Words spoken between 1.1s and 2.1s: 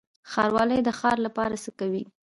لپاره څه کوي؟